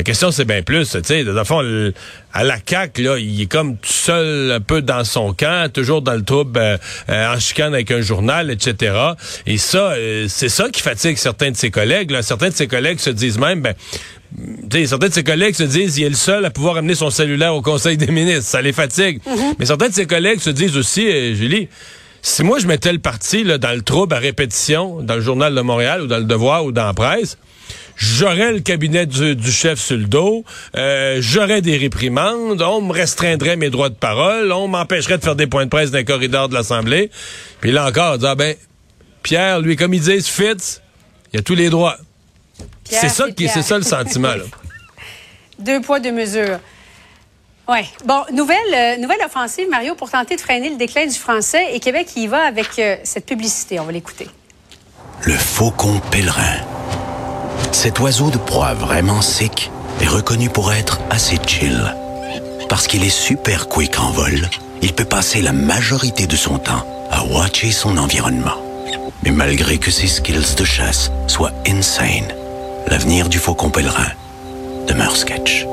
La 0.00 0.04
question, 0.04 0.30
c'est 0.30 0.46
bien 0.46 0.62
plus. 0.62 0.88
Tu 0.92 1.00
sais, 1.04 1.24
dans 1.24 1.44
fond, 1.44 1.62
à 2.32 2.42
la 2.42 2.56
CAQ, 2.66 3.02
là, 3.02 3.18
il 3.18 3.42
est 3.42 3.44
comme 3.44 3.76
tout 3.76 3.92
seul 3.92 4.50
un 4.50 4.60
peu 4.60 4.80
dans 4.80 5.04
son 5.04 5.34
camp, 5.34 5.70
toujours 5.70 6.00
dans 6.00 6.14
le 6.14 6.24
trouble, 6.24 6.58
euh, 6.58 6.78
euh, 7.10 7.34
en 7.34 7.38
chicane 7.38 7.74
avec 7.74 7.90
un 7.90 8.00
journal, 8.00 8.50
etc. 8.50 8.94
Et 9.46 9.58
ça, 9.58 9.90
euh, 9.90 10.24
c'est 10.26 10.48
ça 10.48 10.70
qui 10.70 10.80
fatigue 10.80 11.18
certains 11.18 11.50
de 11.50 11.56
ses 11.56 11.70
collègues. 11.70 12.12
Là. 12.12 12.22
Certains 12.22 12.48
de 12.48 12.54
ses 12.54 12.66
collègues 12.66 12.98
se 12.98 13.10
disent 13.10 13.36
même, 13.36 13.60
ben, 13.60 13.74
sais, 14.72 14.86
certains 14.86 15.08
de 15.08 15.12
ses 15.12 15.22
collègues 15.22 15.54
se 15.54 15.64
disent 15.64 15.98
il 15.98 16.04
est 16.04 16.08
le 16.08 16.14
seul 16.14 16.46
à 16.46 16.50
pouvoir 16.50 16.78
amener 16.78 16.94
son 16.94 17.10
cellulaire 17.10 17.54
au 17.54 17.60
Conseil 17.60 17.98
des 17.98 18.10
ministres. 18.10 18.44
Ça 18.44 18.62
les 18.62 18.72
fatigue. 18.72 19.20
Mm-hmm. 19.28 19.56
Mais 19.58 19.66
certains 19.66 19.90
de 19.90 19.94
ses 19.94 20.06
collègues 20.06 20.40
se 20.40 20.48
disent 20.48 20.78
aussi, 20.78 21.34
Julie, 21.34 21.68
si 22.22 22.42
moi 22.42 22.58
je 22.58 22.66
mettais 22.66 22.94
le 22.94 23.00
parti 23.00 23.44
là, 23.44 23.58
dans 23.58 23.74
le 23.76 23.82
trouble 23.82 24.14
à 24.14 24.18
répétition, 24.18 25.02
dans 25.02 25.16
le 25.16 25.20
Journal 25.20 25.54
de 25.54 25.60
Montréal 25.60 26.00
ou 26.00 26.06
dans 26.06 26.16
le 26.16 26.24
Devoir 26.24 26.64
ou 26.64 26.72
dans 26.72 26.86
la 26.86 26.94
presse, 26.94 27.36
j'aurais 28.00 28.52
le 28.52 28.60
cabinet 28.60 29.04
du, 29.06 29.52
chef 29.52 29.78
sur 29.78 29.96
le 29.96 30.04
dos, 30.04 30.42
euh, 30.76 31.18
j'aurais 31.20 31.60
des 31.60 31.76
réprimandes, 31.76 32.62
on 32.62 32.80
me 32.80 32.92
restreindrait 32.92 33.56
mes 33.56 33.68
droits 33.68 33.90
de 33.90 33.94
parole, 33.94 34.50
on 34.52 34.68
m'empêcherait 34.68 35.18
de 35.18 35.22
faire 35.22 35.36
des 35.36 35.46
points 35.46 35.66
de 35.66 35.70
presse 35.70 35.90
dans 35.90 35.98
les 35.98 36.04
corridors 36.04 36.48
de 36.48 36.54
l'Assemblée. 36.54 37.10
Puis 37.60 37.70
là 37.70 37.86
encore, 37.86 38.16
ah 38.24 38.34
ben, 38.34 38.56
Pierre, 39.22 39.60
lui, 39.60 39.76
comme 39.76 39.92
ils 39.92 40.00
disent, 40.00 40.28
Fitz, 40.28 40.80
il 41.32 41.40
a 41.40 41.42
tous 41.42 41.54
les 41.54 41.68
droits. 41.68 41.98
C'est 42.84 43.10
ça, 43.10 43.30
qui, 43.30 43.48
c'est 43.48 43.62
ça 43.62 43.76
le 43.76 43.84
sentiment. 43.84 44.34
Là. 44.34 44.44
deux 45.58 45.80
poids, 45.82 46.00
deux 46.00 46.12
mesures. 46.12 46.58
Ouais. 47.68 47.84
Bon, 48.04 48.24
nouvelle, 48.32 48.56
euh, 48.74 48.96
nouvelle 48.96 49.20
offensive, 49.24 49.68
Mario, 49.70 49.94
pour 49.94 50.10
tenter 50.10 50.34
de 50.36 50.40
freiner 50.40 50.70
le 50.70 50.76
déclin 50.76 51.06
du 51.06 51.14
français. 51.14 51.74
Et 51.74 51.78
Québec 51.78 52.08
y 52.16 52.26
va 52.26 52.44
avec 52.46 52.78
euh, 52.78 52.96
cette 53.04 53.26
publicité. 53.26 53.78
On 53.78 53.84
va 53.84 53.92
l'écouter. 53.92 54.26
Le 55.22 55.34
faucon 55.34 56.00
pèlerin 56.10 56.56
Cet 57.72 58.00
oiseau 58.00 58.30
de 58.30 58.38
proie 58.38 58.74
vraiment 58.74 59.22
sick 59.22 59.70
est 60.00 60.08
reconnu 60.08 60.50
pour 60.50 60.72
être 60.72 61.00
assez 61.08 61.36
chill. 61.46 61.94
Parce 62.68 62.86
qu'il 62.86 63.04
est 63.04 63.08
super 63.08 63.68
quick 63.68 63.98
en 63.98 64.10
vol, 64.10 64.48
il 64.82 64.92
peut 64.92 65.04
passer 65.04 65.40
la 65.40 65.52
majorité 65.52 66.26
de 66.26 66.36
son 66.36 66.58
temps 66.58 66.84
à 67.10 67.24
watcher 67.24 67.70
son 67.70 67.96
environnement. 67.96 68.56
Mais 69.22 69.30
malgré 69.30 69.78
que 69.78 69.90
ses 69.90 70.08
skills 70.08 70.56
de 70.56 70.64
chasse 70.64 71.10
soient 71.26 71.52
insane, 71.66 72.28
l'avenir 72.88 73.28
du 73.28 73.38
faucon 73.38 73.70
pèlerin 73.70 74.10
demeure 74.88 75.16
sketch. 75.16 75.64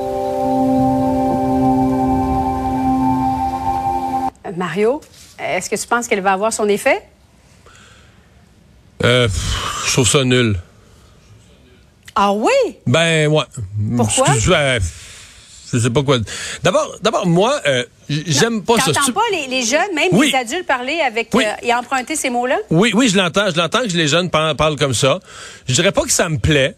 Mario, 4.56 5.02
est-ce 5.40 5.70
que 5.70 5.76
tu 5.76 5.88
penses 5.88 6.08
qu'elle 6.08 6.22
va 6.22 6.34
avoir 6.34 6.54
son 6.54 6.68
effet? 6.68 7.02
Euh, 9.04 9.28
je 9.86 9.92
trouve 9.94 10.08
ça 10.08 10.24
nul. 10.24 10.60
Ah 12.20 12.34
oui? 12.34 12.52
Ben, 12.88 13.28
ouais. 13.28 13.44
Pourquoi? 13.96 14.26
Je, 14.40 14.52
euh, 14.52 14.80
je 15.72 15.78
sais 15.78 15.90
pas 15.92 16.02
quoi. 16.02 16.18
D'abord, 16.64 16.96
d'abord, 17.04 17.28
moi, 17.28 17.62
euh, 17.68 17.84
j'aime 18.10 18.64
pas 18.64 18.80
ça. 18.80 18.92
T'entends 18.92 19.12
pas 19.12 19.22
les, 19.32 19.46
les, 19.46 19.64
jeunes, 19.64 19.94
même 19.94 20.10
oui. 20.14 20.32
les 20.32 20.36
adultes 20.36 20.66
parler 20.66 21.00
avec 21.00 21.30
oui. 21.36 21.46
euh, 21.46 21.52
et 21.62 21.72
emprunter 21.76 22.16
ces 22.16 22.32
mots-là? 22.32 22.58
Oui, 22.72 22.92
oui, 22.96 23.08
je 23.08 23.18
l'entends. 23.18 23.52
Je 23.52 23.58
l'entends 23.58 23.82
que 23.84 23.96
les 23.96 24.08
jeunes 24.08 24.32
parlent, 24.32 24.56
parlent, 24.56 24.78
comme 24.78 24.96
ça. 24.96 25.20
Je 25.68 25.76
dirais 25.76 25.92
pas 25.92 26.02
que 26.02 26.12
ça 26.12 26.28
me 26.28 26.40
plaît. 26.40 26.76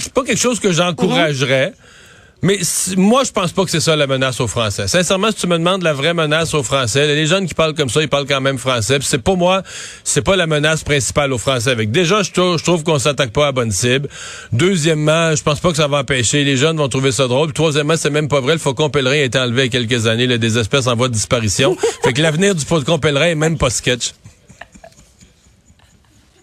C'est 0.00 0.14
pas 0.14 0.24
quelque 0.24 0.40
chose 0.40 0.60
que 0.60 0.72
j'encouragerais. 0.72 1.68
Mm 1.68 1.72
-hmm. 1.72 2.03
Mais 2.42 2.58
moi, 2.98 3.24
je 3.24 3.32
pense 3.32 3.52
pas 3.52 3.64
que 3.64 3.70
c'est 3.70 3.80
ça 3.80 3.96
la 3.96 4.06
menace 4.06 4.38
aux 4.38 4.46
Français. 4.46 4.86
Sincèrement, 4.86 5.30
si 5.30 5.36
tu 5.36 5.46
me 5.46 5.56
demandes 5.56 5.82
la 5.82 5.94
vraie 5.94 6.12
menace 6.12 6.52
aux 6.52 6.62
Français, 6.62 7.06
les 7.14 7.26
jeunes 7.26 7.46
qui 7.46 7.54
parlent 7.54 7.74
comme 7.74 7.88
ça, 7.88 8.02
ils 8.02 8.08
parlent 8.08 8.26
quand 8.26 8.42
même 8.42 8.58
français. 8.58 8.98
C'est 9.00 9.22
pour 9.22 9.38
moi, 9.38 9.62
c'est 10.04 10.20
pas 10.20 10.36
la 10.36 10.46
menace 10.46 10.84
principale 10.84 11.32
aux 11.32 11.38
Français. 11.38 11.70
Avec 11.70 11.90
déjà, 11.90 12.22
je 12.22 12.32
trouve, 12.32 12.58
je 12.58 12.64
trouve 12.64 12.84
qu'on 12.84 12.98
s'attaque 12.98 13.32
pas 13.32 13.46
à 13.46 13.52
bonne 13.52 13.70
cible. 13.70 14.10
Deuxièmement, 14.52 15.34
je 15.34 15.42
pense 15.42 15.60
pas 15.60 15.70
que 15.70 15.76
ça 15.76 15.86
va 15.86 16.00
empêcher. 16.00 16.44
Les 16.44 16.58
jeunes 16.58 16.76
vont 16.76 16.88
trouver 16.88 17.12
ça 17.12 17.28
drôle. 17.28 17.46
Puis, 17.46 17.54
troisièmement, 17.54 17.96
c'est 17.96 18.10
même 18.10 18.28
pas 18.28 18.40
vrai. 18.40 18.52
Le 18.52 18.58
faucon 18.58 18.90
pèlerin 18.90 19.16
a 19.16 19.24
été 19.24 19.38
enlevé 19.38 19.62
il 19.66 19.72
y 19.72 19.76
a 19.76 19.80
quelques 19.80 20.06
années. 20.06 20.26
Là, 20.26 20.36
des 20.36 20.58
espèces 20.58 20.86
en 20.86 20.96
voie 20.96 21.08
de 21.08 21.14
disparition. 21.14 21.76
fait 22.04 22.12
que 22.12 22.20
l'avenir 22.20 22.54
du 22.54 22.64
faucon 22.64 22.98
pèlerin 22.98 23.28
est 23.28 23.34
même 23.34 23.56
pas 23.56 23.70
sketch. 23.70 24.12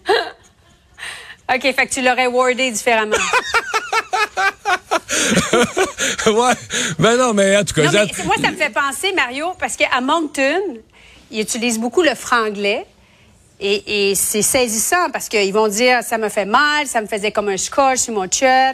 OK, 1.48 1.62
fait 1.62 1.74
que 1.74 1.92
tu 1.92 2.02
l'aurais 2.02 2.26
wordé 2.26 2.72
différemment. 2.72 3.14
ouais. 6.26 6.54
Ben 6.98 7.16
non, 7.16 7.34
mais 7.34 7.56
en 7.56 7.64
tout 7.64 7.74
cas. 7.74 7.84
Non, 7.84 7.90
mais 7.92 8.24
moi, 8.24 8.36
ça 8.42 8.50
me 8.50 8.56
fait 8.56 8.70
penser, 8.72 9.12
Mario, 9.14 9.52
parce 9.58 9.76
qu'à 9.76 10.00
Moncton, 10.00 10.60
ils 11.30 11.40
utilisent 11.40 11.78
beaucoup 11.78 12.02
le 12.02 12.14
franglais. 12.14 12.86
Et, 13.60 14.10
et 14.10 14.14
c'est 14.16 14.42
saisissant 14.42 15.10
parce 15.12 15.28
qu'ils 15.28 15.52
vont 15.52 15.68
dire 15.68 16.02
ça 16.02 16.18
me 16.18 16.28
fait 16.28 16.44
mal, 16.44 16.86
ça 16.88 17.00
me 17.00 17.06
faisait 17.06 17.30
comme 17.30 17.48
un 17.48 17.56
scotch 17.56 17.98
sur 17.98 18.14
mon 18.14 18.28
chur. 18.28 18.72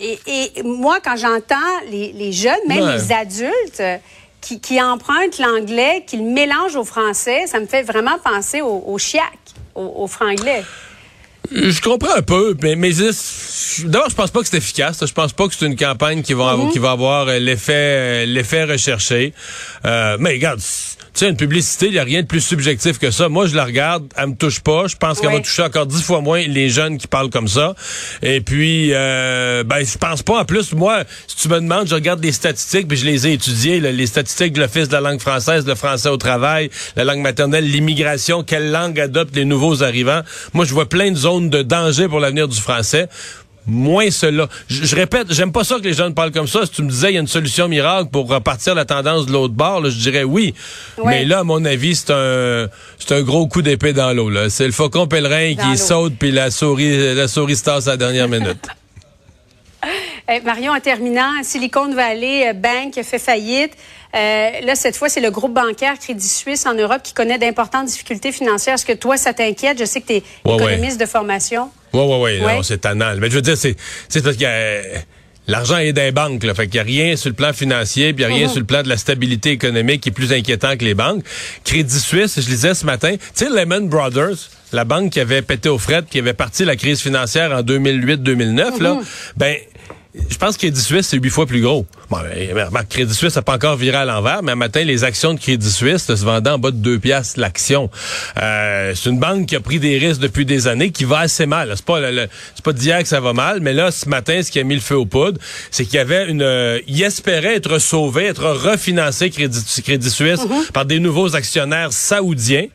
Et, 0.00 0.18
et, 0.26 0.62
moi, 0.62 1.00
quand 1.04 1.16
j'entends 1.16 1.56
les, 1.90 2.12
les, 2.12 2.32
jeunes, 2.32 2.54
même 2.66 2.82
ouais. 2.82 2.96
les 2.96 3.12
adultes, 3.12 3.82
qui, 4.40 4.58
qui 4.58 4.80
empruntent 4.80 5.38
l'anglais, 5.38 6.04
qui 6.06 6.16
le 6.16 6.24
mélangent 6.24 6.76
au 6.76 6.84
français, 6.84 7.46
ça 7.46 7.60
me 7.60 7.66
fait 7.66 7.82
vraiment 7.82 8.18
penser 8.18 8.62
au, 8.62 8.82
au 8.86 8.96
chiac, 8.96 9.38
au, 9.74 9.92
au 9.96 10.06
franglais. 10.06 10.64
Je 11.52 11.80
comprends 11.80 12.14
un 12.16 12.22
peu, 12.22 12.56
mais, 12.62 12.76
mais 12.76 12.90
d'abord, 13.84 14.08
je 14.08 14.14
pense 14.14 14.30
pas 14.30 14.40
que 14.40 14.48
c'est 14.48 14.56
efficace. 14.56 15.04
Je 15.04 15.12
pense 15.12 15.32
pas 15.32 15.48
que 15.48 15.54
c'est 15.54 15.66
une 15.66 15.76
campagne 15.76 16.22
qui 16.22 16.34
va, 16.34 16.56
mm 16.56 16.60
-hmm. 16.60 16.72
qui 16.72 16.78
va 16.78 16.92
avoir 16.92 17.26
l'effet 17.26 18.24
l'effet 18.26 18.64
recherché. 18.64 19.32
Euh, 19.84 20.16
mais 20.20 20.30
regarde, 20.30 20.60
tu 21.12 21.18
sais, 21.20 21.28
une 21.28 21.36
publicité, 21.36 21.86
il 21.86 21.92
n'y 21.92 21.98
a 21.98 22.04
rien 22.04 22.22
de 22.22 22.26
plus 22.26 22.40
subjectif 22.40 22.98
que 22.98 23.10
ça. 23.10 23.28
Moi, 23.28 23.46
je 23.46 23.56
la 23.56 23.64
regarde, 23.64 24.04
elle 24.16 24.28
me 24.28 24.36
touche 24.36 24.60
pas. 24.60 24.86
Je 24.86 24.94
pense 24.96 25.20
qu'elle 25.20 25.32
va 25.32 25.40
toucher 25.40 25.62
encore 25.62 25.86
dix 25.86 26.02
fois 26.02 26.20
moins 26.20 26.46
les 26.46 26.68
jeunes 26.68 26.98
qui 26.98 27.08
parlent 27.08 27.30
comme 27.30 27.48
ça. 27.48 27.74
Et 28.22 28.40
puis, 28.40 28.90
euh, 28.92 29.64
ben, 29.64 29.84
je 29.84 29.98
pense 29.98 30.22
pas. 30.22 30.40
En 30.40 30.44
plus, 30.44 30.72
moi, 30.72 31.02
si 31.26 31.36
tu 31.36 31.48
me 31.48 31.60
demandes, 31.60 31.88
je 31.88 31.96
regarde 31.96 32.22
les 32.22 32.30
statistiques, 32.32 32.86
puis 32.86 32.96
je 32.96 33.06
les 33.06 33.26
ai 33.26 33.32
étudiées, 33.32 33.80
là, 33.80 33.90
les 33.90 34.06
statistiques 34.06 34.52
de 34.52 34.60
l'Office 34.60 34.88
de 34.88 34.92
la 34.92 35.00
langue 35.00 35.20
française, 35.20 35.66
le 35.66 35.74
français 35.74 36.08
au 36.08 36.16
travail, 36.16 36.70
la 36.94 37.04
langue 37.04 37.20
maternelle, 37.20 37.68
l'immigration, 37.68 38.44
quelle 38.44 38.70
langue 38.70 39.00
adoptent 39.00 39.34
les 39.34 39.44
nouveaux 39.44 39.82
arrivants. 39.82 40.22
Moi, 40.54 40.64
je 40.64 40.72
vois 40.72 40.88
plein 40.88 41.10
de 41.10 41.16
zones 41.16 41.39
de 41.48 41.62
danger 41.62 42.08
pour 42.08 42.20
l'avenir 42.20 42.48
du 42.48 42.60
français 42.60 43.08
moins 43.66 44.10
cela. 44.10 44.48
Je, 44.68 44.84
je 44.84 44.96
répète, 44.96 45.32
j'aime 45.32 45.52
pas 45.52 45.64
ça 45.64 45.76
que 45.76 45.84
les 45.84 45.92
jeunes 45.92 46.14
parlent 46.14 46.32
comme 46.32 46.46
ça. 46.46 46.64
Si 46.64 46.72
tu 46.72 46.82
me 46.82 46.90
disais 46.90 47.10
il 47.10 47.14
y 47.14 47.18
a 47.18 47.20
une 47.20 47.26
solution 47.26 47.68
miracle 47.68 48.10
pour 48.10 48.28
repartir 48.28 48.74
la 48.74 48.84
tendance 48.84 49.26
de 49.26 49.32
l'autre 49.32 49.54
bord, 49.54 49.80
là, 49.80 49.90
je 49.90 49.98
dirais 49.98 50.24
oui. 50.24 50.54
Ouais. 50.98 51.04
Mais 51.06 51.24
là, 51.24 51.40
à 51.40 51.44
mon 51.44 51.64
avis, 51.64 51.96
c'est 51.96 52.12
un 52.12 52.68
c'est 52.98 53.14
un 53.14 53.22
gros 53.22 53.46
coup 53.46 53.62
d'épée 53.62 53.92
dans 53.92 54.12
l'eau. 54.12 54.30
C'est 54.48 54.66
le 54.66 54.72
faucon 54.72 55.06
pèlerin 55.06 55.54
dans 55.54 55.72
qui 55.72 55.78
saute 55.78 56.14
puis 56.18 56.32
la 56.32 56.50
souris 56.50 57.14
la 57.14 57.28
souris 57.28 57.56
se 57.56 57.64
tasse 57.64 57.86
à 57.86 57.92
la 57.92 57.96
dernière 57.96 58.28
minute. 58.28 58.66
hey, 60.30 60.40
Marion, 60.44 60.72
en 60.72 60.80
terminant, 60.80 61.42
Silicon 61.42 61.92
Valley 61.92 62.52
Bank 62.54 62.94
fait 63.02 63.18
faillite. 63.18 63.72
Euh, 64.14 64.50
là, 64.64 64.74
cette 64.74 64.96
fois, 64.96 65.08
c'est 65.08 65.20
le 65.20 65.30
groupe 65.30 65.52
bancaire 65.52 65.98
Crédit 65.98 66.28
Suisse 66.28 66.66
en 66.66 66.74
Europe 66.74 67.02
qui 67.02 67.12
connaît 67.12 67.38
d'importantes 67.38 67.86
difficultés 67.86 68.32
financières. 68.32 68.74
Est-ce 68.74 68.86
que 68.86 68.92
toi, 68.92 69.16
ça 69.16 69.32
t'inquiète? 69.34 69.78
Je 69.78 69.84
sais 69.84 70.00
que 70.00 70.06
tu 70.06 70.12
es 70.14 70.22
ouais, 70.44 70.54
économiste 70.54 70.98
ouais. 70.98 71.06
de 71.06 71.10
formation. 71.10 71.70
Oui, 71.92 72.00
oui, 72.02 72.40
oui. 72.44 72.52
C'est 72.62 72.80
tannant. 72.80 73.14
Mais 73.18 73.28
je 73.28 73.34
veux 73.34 73.42
dire, 73.42 73.56
c'est 73.56 73.76
parce 74.22 74.36
qu'il 74.36 74.42
y 74.42 74.46
a... 74.46 74.80
L'argent 75.48 75.78
est 75.78 75.92
des 75.92 76.12
banques, 76.12 76.44
là. 76.44 76.54
Fait 76.54 76.68
qu'il 76.68 76.74
n'y 76.74 76.80
a 76.80 77.04
rien 77.04 77.16
sur 77.16 77.28
le 77.28 77.34
plan 77.34 77.52
financier, 77.52 78.12
puis 78.12 78.22
il 78.22 78.28
n'y 78.28 78.32
a 78.32 78.36
rien 78.36 78.46
-hmm. 78.46 78.50
sur 78.50 78.60
le 78.60 78.66
plan 78.66 78.82
de 78.82 78.88
la 78.88 78.96
stabilité 78.96 79.50
économique 79.50 80.02
qui 80.02 80.10
est 80.10 80.12
plus 80.12 80.32
inquiétant 80.32 80.76
que 80.76 80.84
les 80.84 80.94
banques. 80.94 81.24
Crédit 81.64 81.98
Suisse, 81.98 82.38
je 82.40 82.48
lisais 82.48 82.74
ce 82.74 82.86
matin, 82.86 83.16
tu 83.16 83.20
sais, 83.34 83.48
Lehman 83.50 83.88
Brothers, 83.88 84.38
la 84.72 84.84
banque 84.84 85.10
qui 85.12 85.18
avait 85.18 85.42
pété 85.42 85.68
aux 85.68 85.78
frettes, 85.78 86.08
qui 86.08 86.20
avait 86.20 86.34
parti 86.34 86.64
la 86.64 86.76
crise 86.76 87.00
financière 87.00 87.50
en 87.50 87.62
2008-2009, 87.62 87.66
mm 87.66 88.78
-hmm. 88.78 88.82
là, 88.82 89.00
ben, 89.36 89.56
je 90.14 90.36
pense 90.38 90.56
que 90.56 90.62
Crédit 90.62 90.80
Suisse, 90.80 91.08
c'est 91.08 91.16
huit 91.18 91.30
fois 91.30 91.46
plus 91.46 91.60
gros. 91.60 91.86
Bon, 92.10 92.18
ben, 92.72 92.82
Crédit 92.88 93.14
Suisse 93.14 93.36
n'a 93.36 93.42
pas 93.42 93.54
encore 93.54 93.76
viré 93.76 93.98
à 93.98 94.04
l'envers, 94.04 94.42
mais 94.42 94.50
un 94.52 94.56
matin, 94.56 94.82
les 94.82 95.04
actions 95.04 95.32
de 95.32 95.38
Crédit 95.38 95.70
Suisse 95.70 96.06
se 96.06 96.24
vendaient 96.24 96.50
en 96.50 96.58
bas 96.58 96.72
de 96.72 96.76
2 96.76 96.98
piastres 96.98 97.38
l'action. 97.38 97.88
Euh, 98.42 98.92
c'est 98.96 99.10
une 99.10 99.20
banque 99.20 99.46
qui 99.46 99.54
a 99.54 99.60
pris 99.60 99.78
des 99.78 99.96
risques 99.96 100.20
depuis 100.20 100.44
des 100.44 100.66
années, 100.66 100.90
qui 100.90 101.04
va 101.04 101.20
assez 101.20 101.46
mal. 101.46 101.72
C'est 101.76 101.84
pas, 101.84 102.00
c'est 102.56 102.64
pas 102.64 102.72
d'hier 102.72 103.00
que 103.02 103.08
ça 103.08 103.20
va 103.20 103.32
mal, 103.32 103.60
mais 103.60 103.72
là, 103.72 103.92
ce 103.92 104.08
matin, 104.08 104.42
ce 104.42 104.50
qui 104.50 104.58
a 104.58 104.64
mis 104.64 104.74
le 104.74 104.80
feu 104.80 104.96
aux 104.96 105.06
poudres, 105.06 105.38
c'est 105.70 105.84
qu'il 105.84 105.94
y 105.94 105.98
avait 105.98 106.28
une... 106.28 106.42
Euh, 106.42 106.80
il 106.88 107.00
espérait 107.00 107.54
être 107.54 107.78
sauvé, 107.78 108.24
être 108.26 108.44
refinancé 108.44 109.30
Crédit, 109.30 109.60
Crédit 109.84 110.10
Suisse 110.10 110.44
mm 110.44 110.48
-hmm. 110.48 110.72
par 110.72 110.86
des 110.86 110.98
nouveaux 110.98 111.36
actionnaires 111.36 111.92
saoudiens. 111.92 112.66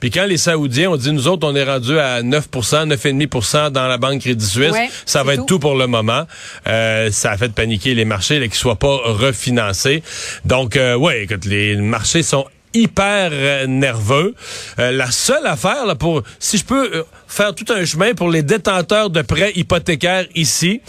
Puis 0.00 0.10
quand 0.10 0.24
les 0.24 0.36
Saoudiens 0.36 0.90
ont 0.90 0.96
dit, 0.96 1.12
nous 1.12 1.28
autres, 1.28 1.46
on 1.46 1.54
est 1.54 1.64
rendu 1.64 1.98
à 1.98 2.22
9% 2.22 2.88
9,5% 2.88 3.70
dans 3.70 3.86
la 3.86 3.98
banque 3.98 4.20
Crédit 4.20 4.46
Suisse, 4.46 4.72
ouais, 4.72 4.90
ça 5.06 5.22
va 5.22 5.34
être 5.34 5.40
tout. 5.46 5.54
tout 5.54 5.58
pour 5.58 5.74
le 5.74 5.86
moment. 5.86 6.24
Euh, 6.66 7.10
ça 7.10 7.32
a 7.32 7.36
fait 7.36 7.52
paniquer 7.52 7.94
les 7.94 8.04
marchés, 8.04 8.38
qu'ils 8.38 8.48
ne 8.50 8.54
soient 8.54 8.77
pas 8.78 8.96
refinancés. 9.04 10.02
Donc, 10.44 10.76
euh, 10.76 10.94
ouais, 10.96 11.24
écoute, 11.24 11.44
les 11.44 11.76
marchés 11.76 12.22
sont 12.22 12.46
hyper 12.74 13.30
euh, 13.32 13.66
nerveux. 13.66 14.34
Euh, 14.78 14.90
la 14.92 15.10
seule 15.10 15.46
affaire, 15.46 15.86
là, 15.86 15.94
pour 15.94 16.22
si 16.38 16.58
je 16.58 16.64
peux 16.64 16.94
euh, 16.94 17.02
faire 17.26 17.54
tout 17.54 17.72
un 17.72 17.84
chemin 17.84 18.14
pour 18.14 18.30
les 18.30 18.42
détenteurs 18.42 19.10
de 19.10 19.22
prêts 19.22 19.52
hypothécaires 19.54 20.26
ici, 20.34 20.80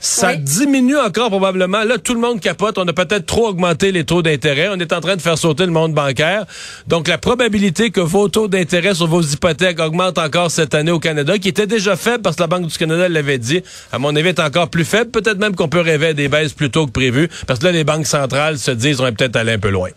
ça 0.00 0.30
oui. 0.30 0.38
diminue 0.38 0.98
encore 0.98 1.28
probablement. 1.30 1.84
Là, 1.84 1.98
tout 1.98 2.14
le 2.14 2.20
monde 2.20 2.40
capote. 2.40 2.78
On 2.78 2.86
a 2.86 2.92
peut-être 2.92 3.26
trop 3.26 3.48
augmenté 3.48 3.92
les 3.92 4.04
taux 4.04 4.22
d'intérêt. 4.22 4.68
On 4.70 4.78
est 4.78 4.92
en 4.92 5.00
train 5.00 5.16
de 5.16 5.22
faire 5.22 5.38
sauter 5.38 5.66
le 5.66 5.72
monde 5.72 5.92
bancaire. 5.92 6.44
Donc, 6.86 7.08
la 7.08 7.18
probabilité 7.18 7.90
que 7.90 8.00
vos 8.00 8.28
taux 8.28 8.48
d'intérêt 8.48 8.94
sur 8.94 9.06
vos 9.06 9.22
hypothèques 9.22 9.80
augmentent 9.80 10.18
encore 10.18 10.50
cette 10.50 10.74
année 10.74 10.90
au 10.90 11.00
Canada, 11.00 11.38
qui 11.38 11.48
était 11.48 11.66
déjà 11.66 11.96
faible 11.96 12.22
parce 12.22 12.36
que 12.36 12.42
la 12.42 12.46
Banque 12.46 12.66
du 12.66 12.78
Canada 12.78 13.08
l'avait 13.08 13.38
dit, 13.38 13.62
à 13.92 13.98
mon 13.98 14.14
avis, 14.14 14.28
est 14.28 14.40
encore 14.40 14.68
plus 14.68 14.84
faible. 14.84 15.10
Peut-être 15.10 15.38
même 15.38 15.54
qu'on 15.54 15.68
peut 15.68 15.80
rêver 15.80 16.08
à 16.08 16.12
des 16.14 16.28
baisses 16.28 16.52
plus 16.52 16.70
tôt 16.70 16.86
que 16.86 16.92
prévu. 16.92 17.28
Parce 17.46 17.60
que 17.60 17.64
là, 17.64 17.72
les 17.72 17.84
banques 17.84 18.06
centrales 18.06 18.58
se 18.58 18.70
disent, 18.70 19.00
on 19.00 19.06
est 19.06 19.12
peut-être 19.12 19.36
allé 19.36 19.52
un 19.52 19.58
peu 19.58 19.70
loin. 19.70 19.90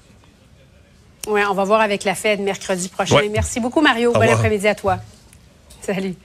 Oui, 1.28 1.42
on 1.50 1.54
va 1.54 1.64
voir 1.64 1.82
avec 1.82 2.04
la 2.04 2.16
Fed 2.16 2.40
mercredi 2.40 2.90
prochain. 2.90 3.16
Ouais. 3.16 3.30
Merci 3.30 3.60
beaucoup, 3.60 3.82
Mario. 3.82 4.12
Bon 4.12 4.22
après-midi 4.22 4.68
à 4.68 4.76
toi. 4.76 4.98
Salut. 5.82 6.16